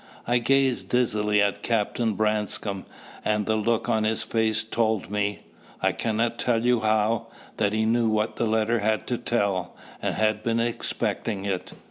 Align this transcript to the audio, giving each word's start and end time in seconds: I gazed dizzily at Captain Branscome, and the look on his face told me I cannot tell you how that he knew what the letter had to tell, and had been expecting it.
I 0.25 0.39
gazed 0.39 0.89
dizzily 0.89 1.43
at 1.43 1.61
Captain 1.61 2.15
Branscome, 2.15 2.87
and 3.23 3.45
the 3.45 3.55
look 3.55 3.87
on 3.87 4.03
his 4.03 4.23
face 4.23 4.63
told 4.63 5.11
me 5.11 5.41
I 5.79 5.91
cannot 5.91 6.39
tell 6.39 6.65
you 6.65 6.79
how 6.79 7.27
that 7.57 7.71
he 7.71 7.85
knew 7.85 8.09
what 8.09 8.37
the 8.37 8.47
letter 8.47 8.79
had 8.79 9.05
to 9.05 9.19
tell, 9.19 9.75
and 10.01 10.15
had 10.15 10.41
been 10.41 10.59
expecting 10.59 11.45
it. 11.45 11.73